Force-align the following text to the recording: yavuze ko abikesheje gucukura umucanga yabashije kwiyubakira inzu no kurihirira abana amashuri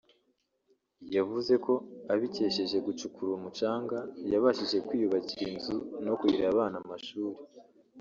yavuze 1.15 1.53
ko 1.65 1.73
abikesheje 2.13 2.77
gucukura 2.85 3.29
umucanga 3.35 3.97
yabashije 4.31 4.77
kwiyubakira 4.87 5.43
inzu 5.53 5.75
no 6.05 6.13
kurihirira 6.19 6.49
abana 6.53 6.77
amashuri 6.83 7.39